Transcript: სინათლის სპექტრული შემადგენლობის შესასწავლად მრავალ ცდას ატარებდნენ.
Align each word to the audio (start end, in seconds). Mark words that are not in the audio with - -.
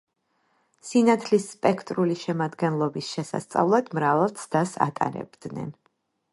სინათლის 0.91 1.45
სპექტრული 1.57 2.17
შემადგენლობის 2.23 3.11
შესასწავლად 3.19 3.95
მრავალ 4.01 4.37
ცდას 4.45 4.77
ატარებდნენ. 4.91 5.73